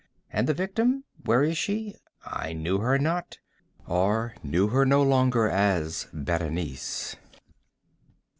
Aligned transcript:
—and 0.33 0.47
the 0.47 0.53
victim—where 0.55 1.43
is 1.43 1.55
she? 1.59 1.93
I 2.25 2.53
knew 2.53 2.79
her 2.79 2.97
not—or 2.97 4.33
knew 4.41 4.69
her 4.69 4.83
no 4.83 5.03
longer 5.03 5.47
as 5.47 6.07
Berenice. 6.11 7.17